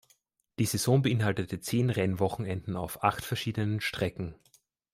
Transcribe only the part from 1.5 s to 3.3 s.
zehn Rennwochenenden auf acht